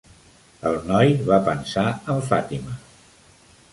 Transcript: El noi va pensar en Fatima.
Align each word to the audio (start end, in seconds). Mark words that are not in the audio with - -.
El 0.69 0.77
noi 0.91 1.13
va 1.29 1.39
pensar 1.49 1.85
en 2.15 2.25
Fatima. 2.31 2.79